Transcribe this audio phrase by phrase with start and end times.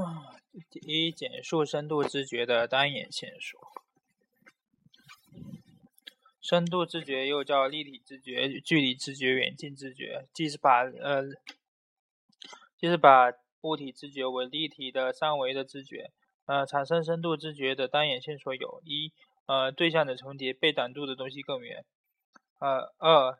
[0.00, 0.36] 啊
[0.72, 3.60] 一、简述深度知觉的单眼线索。
[6.40, 11.22] 深度知觉又叫立体知觉、距离知觉、远近知觉，即是把呃，
[12.76, 13.32] 即是把
[13.62, 16.10] 物体知觉为立体的三维的知觉。
[16.46, 19.10] 呃，产生深度知觉的单眼线索有：一、
[19.46, 21.82] 呃，对象的重叠，被挡住的东西更远；
[22.58, 23.38] 呃，二、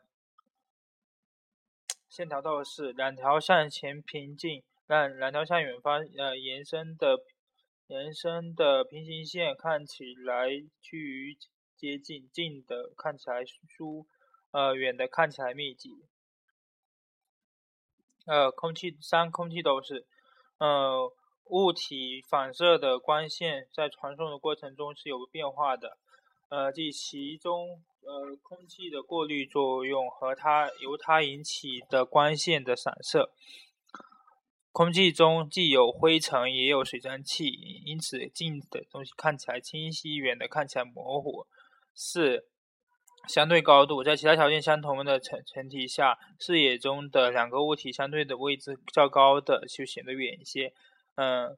[2.09, 7.17] 线条透视，两条向前平进，让两条向远方呃延伸的
[7.87, 10.49] 延伸的平行线看起来
[10.81, 11.37] 趋于。
[11.77, 14.07] 接近近的看起来疏，
[14.51, 16.05] 呃远的看起来密集。
[18.25, 20.07] 呃，空气三空气都是，
[20.57, 21.11] 呃
[21.49, 25.97] 物体反射的光线在传送的过程中是有变化的，
[26.47, 33.33] 呃即其中呃空气的过滤作用和它由它引起的光线的散射。
[34.75, 37.47] 空气中既有灰尘也有水蒸气，
[37.85, 41.47] 因此近的东西看起来清晰，远的看起来模糊。
[41.93, 42.45] 四、
[43.25, 50.73] 相对高度，在其他条件相同的前前提下，视野中的两个物体相对的位置较高的就显得远一些。
[51.15, 51.57] 嗯。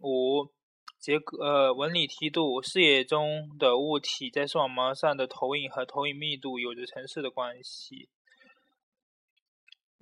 [0.00, 0.48] 五、
[0.98, 8.08] 结呃纹理梯度，视野中的物体在视网膜上的投影和投影密度有着层次的关系。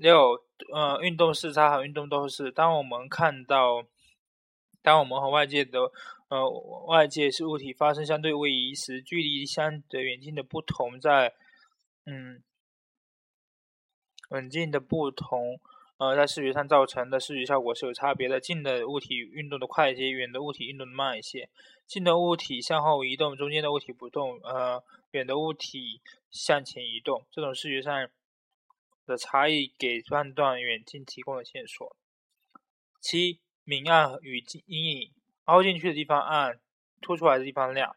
[0.01, 3.85] 六、呃运动视差和运动透视，当我们看到，
[4.81, 5.93] 当我们和外界的
[6.29, 6.49] 呃，
[6.87, 11.35] 外界是物体发生相对位移时，距离相的远近的不同，在
[12.07, 12.43] 嗯，
[14.31, 15.61] 远近的不同，
[15.99, 18.41] 呃，在视觉上造成的视觉效果是有差别的。
[18.41, 21.51] 近的物体运动的快一些，远的物体运动的慢一些。
[21.87, 27.27] 近的物体向后移动，中间的物体不动，呃，远的物体向前移动。
[27.31, 28.09] 这种视觉上
[29.11, 31.97] 的差异给判断远近提供了线索。
[33.01, 35.13] 七，明暗与阴影。
[35.47, 36.61] 凹进去的地方暗，
[37.01, 37.97] 凸出来的地方亮。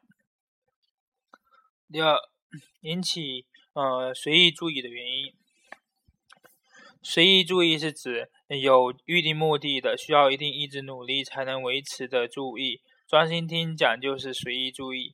[1.92, 2.18] 第二，
[2.82, 5.36] 引起呃随意注意的原因。
[7.04, 12.82] 随意注意是指有预定目的的，需要一定意志努力才能维持的注意。
[13.08, 15.14] 专心听讲就是随意注意。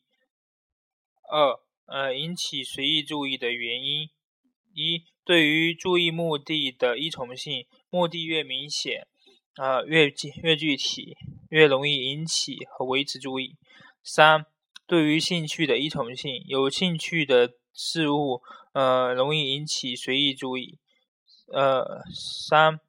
[1.29, 4.09] 二，呃，引起随意注意的原因：
[4.73, 9.05] 一，对于注意目的的依从性，目的越明显，
[9.57, 11.15] 啊，越越具体。
[11.49, 13.55] 越容易引起和维持注意。
[14.01, 14.47] 三、
[14.87, 18.41] 对于兴趣的依从性，有兴趣的事物，
[18.73, 20.79] 呃，容易引起随意注意。
[21.53, 22.79] 呃，三、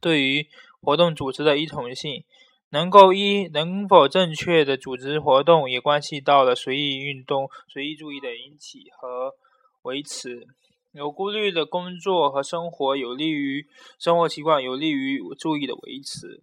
[0.00, 0.48] 对于
[0.80, 2.24] 活动组织的依从性，
[2.70, 9.34] 能够依能否正确的组织活动，也关系到了随意运动、随意注意的引起和
[9.82, 10.46] 维持。
[10.94, 13.66] 有规律的工作和生活，有利于
[13.98, 16.40] 生活习惯，有利于注意的维持。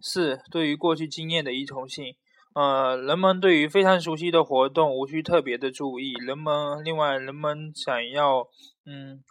[0.00, 2.16] 四、对于过去经验的依从性，
[2.52, 6.14] 呃，人们对于非常熟悉的活动无需特别的注意。
[6.14, 8.48] 人们另外，人们想要，
[8.84, 9.22] 嗯，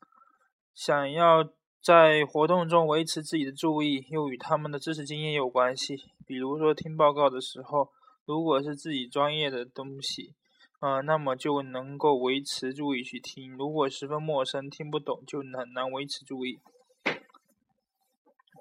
[0.73, 1.49] 想要
[1.81, 5.97] 在活动中维持自己的注意，又与他们的知识经验有关系。
[6.25, 7.89] 比如说，听报告的时候，
[8.25, 10.33] 如果是自己专业的东西，
[10.79, 16.59] 呃，那么就能够维持注意去听；如果十分陌生，听不懂，就很难维持注意。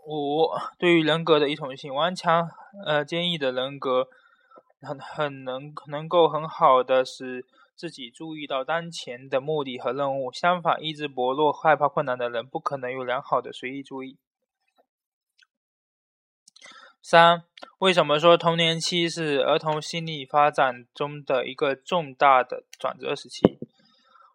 [0.06, 0.48] 五、
[0.78, 2.48] 对于人格的一统性，顽强、
[2.86, 4.08] 呃坚毅的人格，
[4.80, 7.44] 很很能能够很好的使
[7.75, 10.31] 自己注意到当前的目的和任务。
[10.31, 14.19] 相反，意志薄弱、害怕困难的人，不可能有良好的随意注意。
[17.06, 17.42] 三、
[17.81, 23.59] 为什么说童年期是儿童心理发展中的一个重大的转折时期？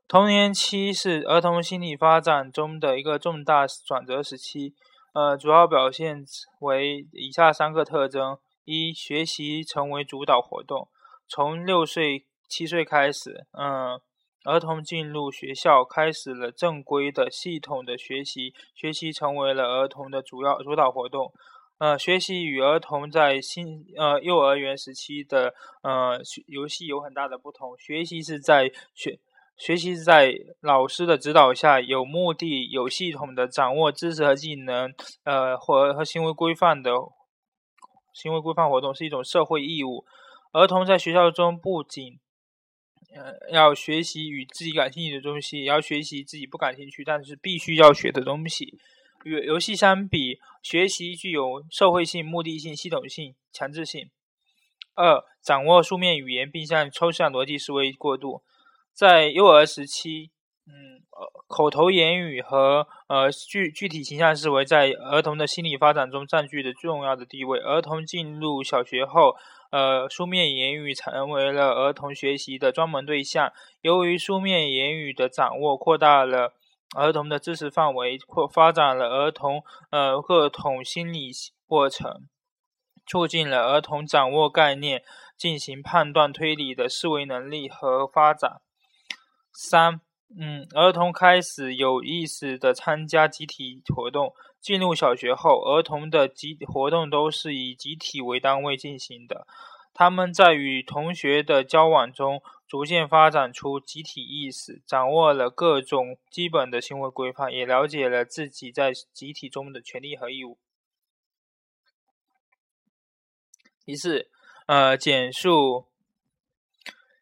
[0.07, 4.75] 童年期是儿童心理发展中的一个重大转折时期。
[5.13, 6.24] 呃，主要表现
[6.59, 10.90] 为以下三个特征：一、学习成为主导活动。
[11.28, 14.00] 从六岁、七岁开始，嗯，
[14.44, 21.34] 儿童进入学校，开始了正规的、系统的学习，学习成为了儿童的主要主导活动。
[21.79, 27.78] 呃，学习与儿童在新呃幼儿园时期的呃游戏有很大的不同。
[27.78, 29.20] 学习是在学。
[29.58, 34.93] 学习是在老师的指导下，有目的、有系统的掌握知识和技能，
[35.26, 36.93] 呃，或和行为规范的
[38.14, 40.05] 行为规范活动是一种社会义务。
[40.53, 42.20] 儿童在学校中不仅
[43.14, 48.79] 呃要学习与自己感兴趣的东西，也要学习自己不感兴趣但是必须要学的东西。
[49.24, 54.10] 与游戏相比，学习具有社会性、目的性、系统性、强制性。
[54.96, 58.42] 二、掌握书面语言并向抽象逻辑思维过渡。
[58.94, 60.32] 在幼儿时期，
[60.68, 61.02] 嗯，
[61.48, 67.60] 口头言语和呃具具体形象思维在儿童的心理发展中占据着重要的地位。
[67.60, 69.36] 儿童进入小学后，
[69.72, 73.54] 呃，书面言语成为了儿童学习的专门对象。
[73.82, 76.54] 由于书面言语的掌握，扩大了
[76.96, 81.32] 儿童的知识范围，扩发展了儿童呃各种心理
[81.68, 82.28] 过程，
[83.06, 85.03] 促进了儿童掌握概念、
[85.38, 88.62] 进行判断推理的思维能力和发展。
[89.53, 90.02] 三。
[90.40, 94.32] 嗯，儿童开始有意识的参加集体活动。
[94.62, 99.47] 进入小学后，儿童的集活动都是以集体为单位进行的。
[99.92, 110.60] 他们在与同学的交往中，逐渐发展出集体意识，掌握了各种基本的行为规范，也了解了自己在集体中的权利和义务。
[113.84, 114.30] 第四，
[114.68, 115.88] 呃，简述。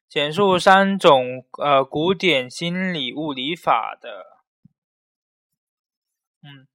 [0.10, 4.40] 简述三种呃古典心理物理法的，
[6.42, 6.66] 嗯，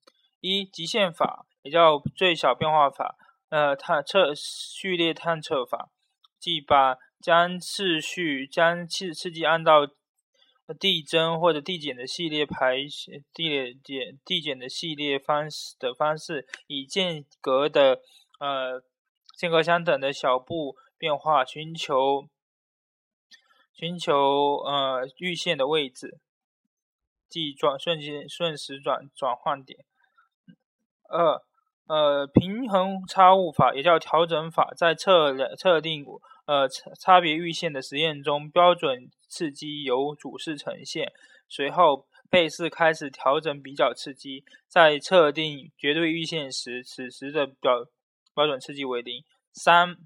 [0.40, 3.16] 一极限法也叫最小变化法，
[3.48, 5.88] 呃探测序列探测法，
[6.38, 9.88] 即把将次序将次刺激按照
[10.78, 12.78] 递增或者递减的系列排
[13.32, 18.00] 递减递减的系列方式的方式，以间隔的
[18.40, 18.82] 呃
[19.36, 22.28] 间隔相等的小步变化寻求。
[23.74, 26.20] 寻求呃预线的位置，
[27.28, 29.84] 即转瞬间瞬时转转换点。
[31.08, 31.42] 二
[31.88, 36.04] 呃平衡差误法也叫调整法，在测量测定
[36.52, 36.68] 呃
[37.00, 41.10] 差别阈线的实验中，标准刺激由主视呈现，
[41.48, 44.44] 随后被试开始调整比较刺激。
[44.68, 47.86] 在测定绝对阈线时，此时的标
[48.34, 49.24] 标准刺激为零。
[49.54, 49.96] 三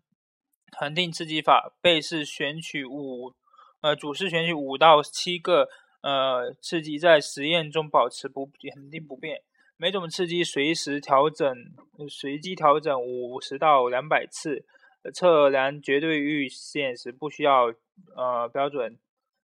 [0.79, 3.35] 恒定刺激法，被试选取五。
[3.81, 5.69] 呃，主视选取五到七个
[6.03, 9.43] 呃刺激，在实验中保持不恒定不变，
[9.77, 11.57] 每种刺激随时调整，
[12.09, 14.65] 随机调整五十到两百次。
[15.13, 17.73] 测量绝对阈线时不需要
[18.15, 18.99] 呃标准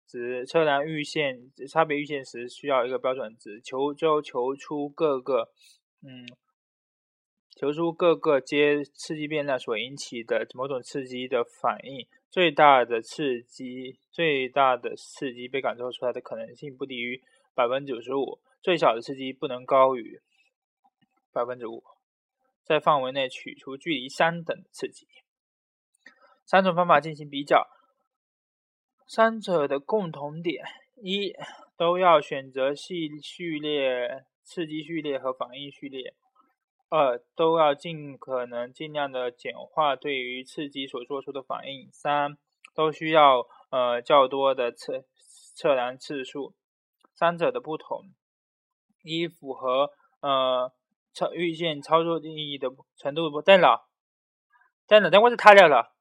[0.08, 5.52] 值，测量阈线差别阈线时需要一个标准值，求就求出各个
[6.04, 6.28] 嗯，
[7.56, 12.08] 求出各个接刺激变量所引起的某种刺激的反应。
[12.30, 17.22] 最大的刺激，最大的刺激被感受出来的可能性不低于
[17.54, 20.22] 百分之九十五，最小的刺激不能高于
[21.34, 21.84] 百分之五，
[22.64, 25.08] 在范围内取出距离相等的刺激。
[26.52, 27.66] 三种方法进行比较，
[29.08, 30.66] 三者的共同点：
[31.02, 31.34] 一，
[31.78, 36.14] 都要选择系序列、刺激序列和反应序列。
[36.90, 41.90] 二都要尽可能尽量的简化对于刺激所做出的反应。
[41.94, 42.38] 三
[42.76, 45.06] 都需要呃较多的测
[45.56, 46.54] 测量次数。
[47.16, 48.12] 三者的不同：
[49.04, 50.74] 一符合呃
[51.14, 52.68] 操预见操作定义的
[52.98, 53.42] 程度不？
[53.42, 53.88] 电脑，
[54.86, 55.96] 电脑电话是开了了。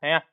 [0.00, 0.26] 哎呀，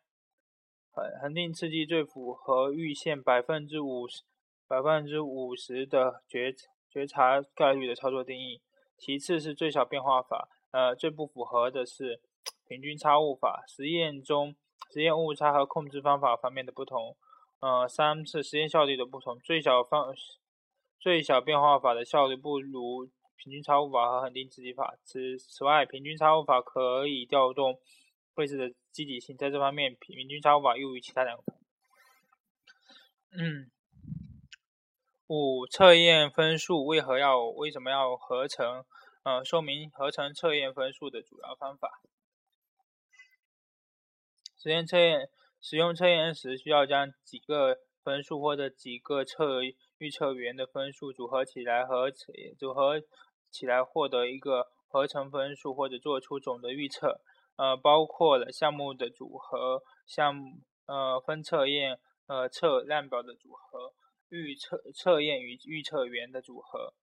[0.92, 4.22] 恒恒定刺激最符合预线百分之五十
[4.68, 6.54] 百分之五十的觉
[6.88, 8.62] 觉察概率的操作定义。
[8.96, 12.22] 其次是最小变化法，呃，最不符合的是
[12.68, 13.64] 平均差误法。
[13.68, 14.56] 实验中
[14.92, 17.18] 实验误差和控制方法方面的不同，
[17.60, 19.40] 呃，三是实验效率的不同。
[19.40, 20.14] 最小方
[21.00, 24.96] 最小变化法的效率不如平均差误法和恒定刺激法。
[25.04, 27.80] 此此外，平均差误法可以调动
[28.36, 31.44] 会试的积极性，在这方面，平均差误法优于其他两个。
[33.32, 33.70] 嗯。
[35.28, 38.86] 五测验分数为何要为什么要合成？
[39.24, 42.00] 呃，说明合成测验分数的主要方法。
[44.56, 49.62] 实验测验使用测验时，需要将几个分数或者几个测
[49.98, 52.10] 预测员的分数组合起来和
[52.58, 53.02] 组合
[53.52, 57.20] 起来获得一个合成分数，或者做出总的预测。
[57.58, 63.94] 呃，包括了项目的组合、项目呃分测验呃测量表的组合。
[64.30, 66.94] 预测测验与预测员的组合。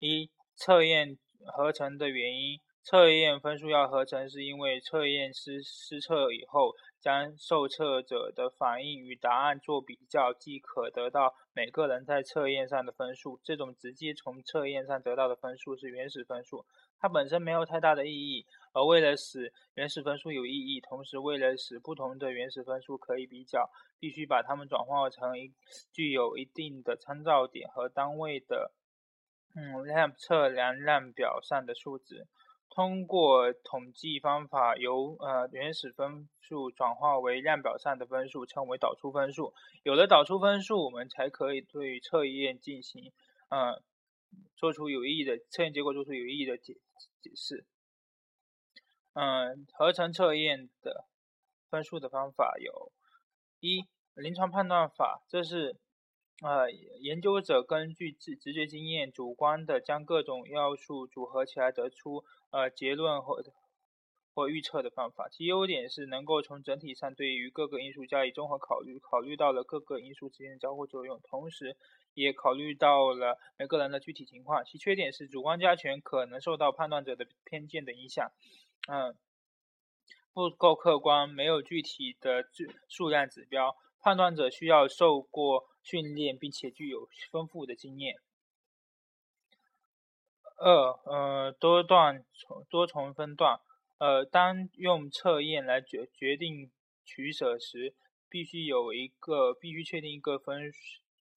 [0.00, 2.60] 一、测验合成的原因。
[2.82, 13.38] 测验分数要合成，是因为测验师施测以后，将受测者的反应与答案做比较，即可得到每个人在测验上的分数。
[13.44, 16.64] 这种直接从测验上得到的分数是原始分数，
[16.98, 18.46] 它本身没有太大的意义。
[18.72, 25.52] 而为了使原始分数有意义，同时为了使不同的原始分数可以比较，必须把它们转化成一
[25.92, 28.72] 具有一定的参照点和单位的，
[29.56, 32.26] 嗯，量测量量表上的数值。
[32.70, 39.52] 通过统计方法，由呃原始分数转化为量表上的分数，称为导出分数。
[39.82, 43.10] 有了导出分数，我们才可以对测验进行
[43.48, 43.82] 呃
[44.54, 46.76] 做出有意义的测验结果，做出有意义的解
[47.20, 47.66] 解释。
[49.14, 51.06] 嗯，合成测验的
[51.68, 52.92] 分数的方法有：
[53.58, 55.76] 一、临床判断法，这是
[56.42, 63.42] 呃研究者根据直直觉经验，主观的将各种要素组合起来得出呃结论或
[64.34, 65.28] 或预测的方法。
[65.28, 71.76] 其优点是能够从整体上对于各个因素加以综合考虑，考虑到了各个因素之间的交互作用，同时
[72.20, 74.64] 也考虑到了每个人的具体情况。
[74.64, 78.30] 其缺点是主观加权可能受到判断者的偏见的影响。
[78.88, 79.16] 嗯，
[80.32, 88.16] 不够客观，没有具体的数数量指标，判断者需要受过训练，并且具有丰富的经验。
[90.56, 92.24] 二，呃，多段
[92.68, 93.60] 多重分段，
[93.98, 96.72] 呃，当用测验来决决定
[97.04, 97.94] 取舍时，
[98.28, 100.72] 必须有一个必须确定一个分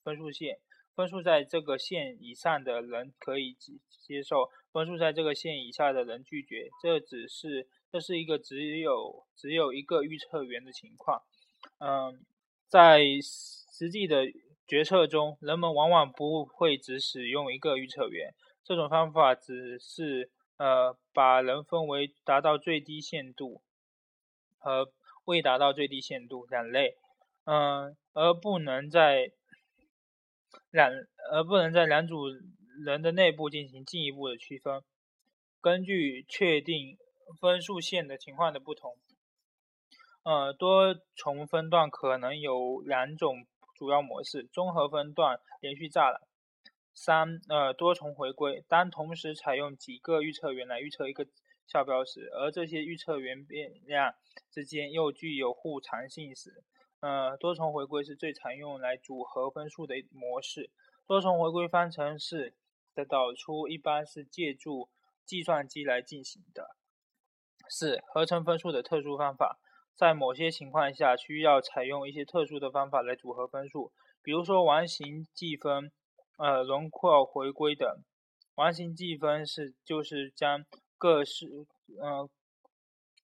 [0.04, 0.60] 分数线，
[1.02, 4.52] 分数在这个线以上的人可以接接受。
[4.72, 11.24] 分数在这个线以下的人拒绝，这只是这是一个只有只有一个预测员的情况。
[11.80, 12.24] 嗯，
[12.68, 14.28] 在实际的
[14.68, 18.36] 决策中，人们往往不会只使用一个预测员。
[18.64, 23.64] 这种方法只是呃把人分为达到最低限度
[24.60, 24.94] 和
[25.26, 26.96] 未达到最低限度两类，
[27.46, 29.32] 嗯，而不能在
[30.72, 30.92] 两
[31.32, 32.26] 而不能在两组。
[32.84, 34.82] 人的内部进行进一步的区分，
[35.60, 36.98] 根据确定
[37.40, 38.98] 分数线的情况的不同，
[40.24, 46.22] 呃，多重分段可能有两种主要模式：综合分段、连续栅栏。
[46.94, 48.64] 三，呃，多重回归。
[48.68, 51.28] 当同时采用几个预测员来预测一个
[51.68, 54.16] 校标时，而这些预测员变量
[54.50, 56.64] 之间又具有互长性时，
[57.02, 60.72] 呃，多重回归是最常用来组合分数的模式。
[61.06, 62.56] 多重回归方程式。
[62.94, 64.90] 的导出一般是借助
[65.26, 66.76] 计算机来进行的。
[67.70, 69.60] 四、合成分数的特殊方法，
[69.96, 75.90] 在某些情况下需要采用一些特殊的方法来组合分数，比如说完形计分、
[76.38, 77.90] 呃轮廓回归等。
[78.56, 80.66] 完形计分是就是将
[80.98, 81.66] 各式
[81.98, 82.30] 呃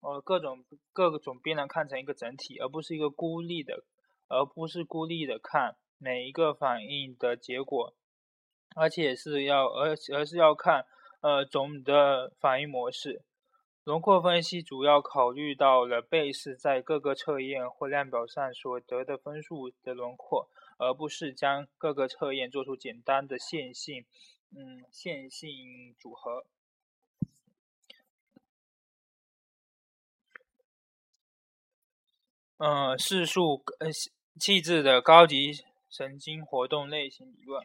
[0.01, 0.63] 呃各种
[0.93, 3.83] 各种变量看成一个整体，而不是一个孤立的，
[4.27, 7.93] 而不是孤立的看每一个反应的结果。
[8.75, 10.85] 而且是要，而而是要看，
[11.21, 13.23] 呃，总的反应模式。
[13.83, 24.05] 轮廓分析主要考虑到了被试在各个测验或量表上所得的分数的轮廓，而不是将各个测验做出简单的线性，
[24.55, 26.45] 嗯，线性组合。
[32.57, 33.87] 嗯，视数呃
[34.39, 35.53] 气质的高级
[35.89, 37.63] 神经活动类型理论。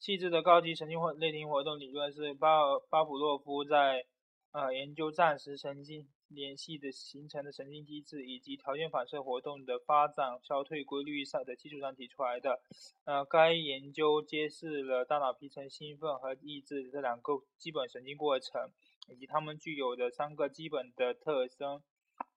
[0.00, 4.04] 气质的高级神经或类型活动理论是巴尔巴甫洛夫在
[4.52, 12.60] 呃研究暂时神经联系的形成的神经机制以及条件反射活动的发展消退规律上的基础上提出来的。
[13.04, 18.70] 呃，该研究揭示了大脑皮层兴奋和抑制这两个基本神经过程，
[19.08, 21.80] 以及它们具有的三个基本的特征：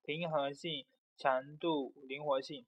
[0.03, 0.85] 平衡性、
[1.17, 2.65] 强度、灵活性。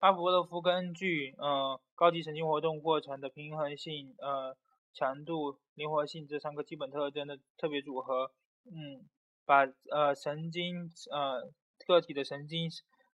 [0.00, 4.56] 巴甫洛夫根据呃高级神经活动过程的平衡性、呃
[4.92, 8.32] 强度、灵活性这三个基本特征的特别组合，
[8.64, 9.08] 嗯，
[9.44, 11.52] 把呃神经呃
[11.86, 12.68] 个体的神经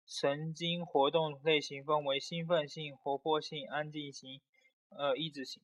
[0.06, 4.40] 神经活动类型分为兴奋性、活泼性、安静型、
[4.90, 5.62] 呃抑制型。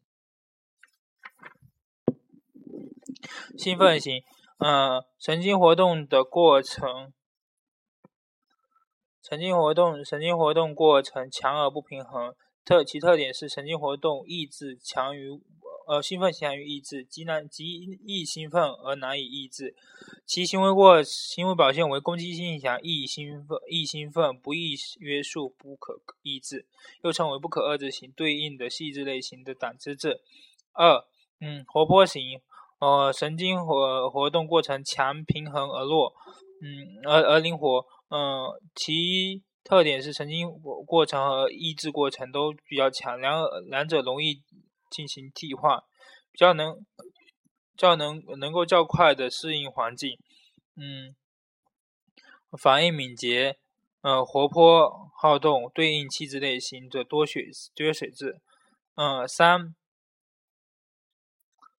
[3.59, 4.23] 兴奋型，
[4.59, 7.13] 呃神经活动的过程。
[9.31, 12.35] 神经活动神经活动过程强而不平衡，
[12.65, 15.41] 特其特点是神经活动抑制强于
[15.87, 17.65] 呃兴奋强于抑制，极难极
[18.05, 19.77] 易兴奋而难以抑制。
[20.27, 26.67] 其行为过行为表现为攻击性强，易兴奋易兴奋不易约束不可抑制，
[27.05, 28.11] 又称为不可遏制型。
[28.11, 30.21] 对应的细致类型的胆汁质。
[30.73, 31.05] 二
[31.41, 32.41] 嗯活泼型
[32.81, 36.15] 呃神经活活动过程强平衡而弱
[36.61, 37.87] 嗯而而灵活。
[38.11, 40.51] 嗯，其特点是神经
[40.85, 44.43] 过程和抑制过程都比较强，两两者容易
[44.91, 45.79] 进行替换，
[46.33, 46.85] 比较能
[47.77, 50.19] 较能能够较快的适应环境。
[50.75, 51.15] 嗯，
[52.59, 53.59] 反应敏捷，
[54.01, 58.41] 呃，活泼好动，对应气质类型的多血多血质。
[58.97, 59.75] 嗯，三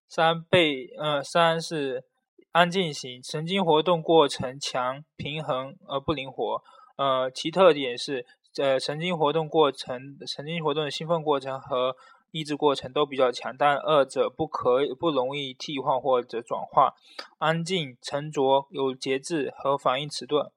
[0.08, 2.04] 三倍，呃，三是
[2.52, 6.62] 安静型，神经活动过程强、平衡而不灵活。
[6.96, 8.26] 呃，其特点是，
[8.58, 11.96] 呃，神经活动过程、神经活动的兴奋过程和
[12.30, 16.94] 抑制过程都比较强，但二者不可不容易替换或者转化。
[17.38, 20.50] 安静、沉着、有节制和反应迟钝。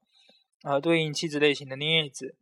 [0.63, 2.35] 呃，对应气质类型的镊子。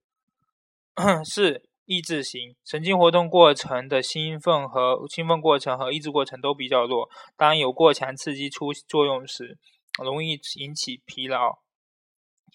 [1.23, 1.61] 四。
[1.85, 9.57] 抑制型神经活动过程的兴奋和兴奋过程和抑制过程都比较弱，当有过强刺激出作用时，
[10.01, 11.59] 容易引起疲劳，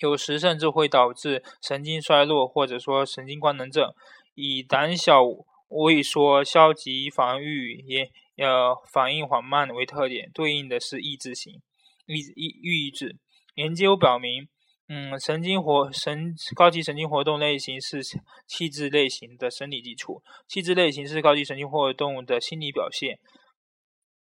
[0.01, 3.93] 有时甚至会导致神经衰弱或者说神经官能症。
[4.35, 5.23] 以胆小、
[5.69, 11.61] 畏缩、消极防御也呃反应缓慢为特点，对应的是抑制型
[12.07, 13.17] 抑抑抑制。
[13.57, 14.49] 研究表明。
[14.89, 18.01] 嗯，神经活神高级神经活动类型是
[18.47, 23.19] 气质类型的生理基础，气质类型是高级神经活动的心理表现。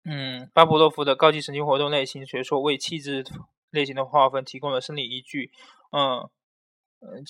[0.05, 3.25] 嗯，巴甫洛夫的高级神经活动类型学说为气质
[3.71, 5.53] 类型的划分提供了生理依据。
[5.93, 6.29] 嗯。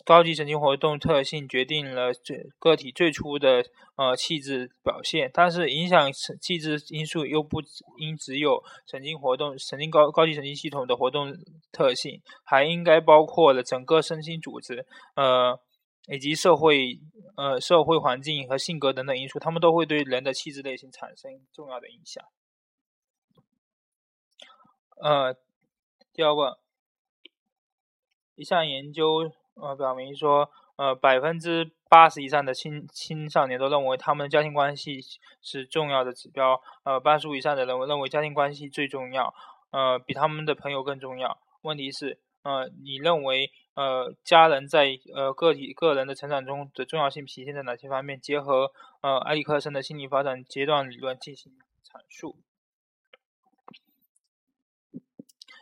[0.04, 7.62] 高级神经活动特性决定了最个体最初的呃气质表现，但是影响气质因素又不
[7.98, 11.32] 应只有神经活动、神经高高级神经系统的活动
[11.70, 14.84] 特性，还应该包括了整个身心组织，
[15.14, 15.56] 呃，
[16.08, 16.98] 以及社会
[17.36, 22.24] 呃社会环境和性格等等因素，他们都会对人的气质类型产生重要的影响。
[25.00, 25.32] 呃，
[26.12, 26.58] 第二个，
[28.34, 29.30] 一项研究。
[29.54, 35.00] 呃，表明说，呃，百分之八十以上的青青少年都认为他们的家庭关系
[35.42, 36.60] 是重要的指标。
[36.84, 39.34] 呃，八十五以上的人认为家庭关系最重要，
[39.70, 41.38] 呃，比他们的朋友更重要。
[41.62, 48.18] 问题是，呃，你认为，呃，家人在呃个体个人的成长中的重要性体现在哪些方面？
[48.20, 51.52] 结合呃埃里克森的心理发展阶段理论进行
[51.84, 52.36] 阐述。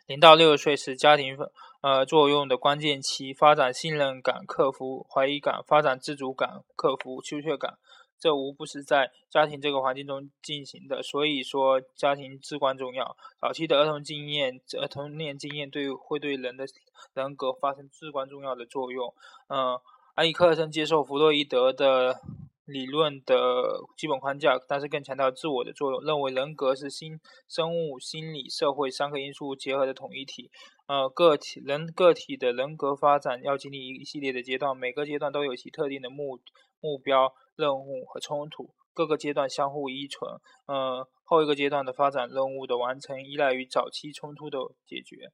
[0.08, 1.36] 零到六岁是家庭
[1.82, 7.76] 呃作用的关键期，发展信任感，克服怀疑感，发展自主感，克服羞怯感，
[8.18, 11.02] 这无不是在家庭这个环境中进行的。
[11.02, 13.18] 所以说，家庭至关重要。
[13.38, 16.64] 早期的儿童经验、儿童年经验对会对人的
[17.12, 19.12] 人格发生至关重要的作用。
[19.48, 19.78] 嗯，
[20.14, 22.22] 埃里克森接受弗洛伊德的。
[22.68, 30.50] 理论的基本框架，但是更强调自我的作用，认为人格是心、生物、心理、社会三个因素结合的统一体。
[30.86, 36.38] 呃，个体人个体的人格发展要经历一系列的阶段，每个阶段都有其特定的目
[36.80, 40.30] 目标、任务和冲突，各个阶段相互依存。
[40.66, 45.30] 呃，后一个阶段的发展任务的完成依赖于早期冲突的解决。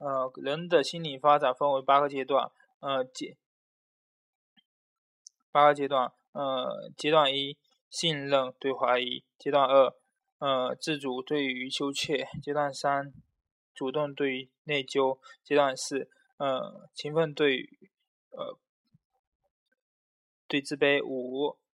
[0.00, 2.50] 呃，人的心理发展分为八个阶段。
[2.80, 3.36] 呃，阶
[5.50, 6.12] 八个阶段。
[6.32, 7.56] 呃，阶段一，
[7.90, 9.94] 信任对怀疑；阶段二，
[10.38, 13.12] 呃，自主对于羞怯；阶段三，
[13.74, 17.68] 主动对于内疚；阶段四，呃，勤奋对，
[18.30, 18.58] 呃，
[20.46, 21.04] 对自卑。
[21.04, 21.56] 五，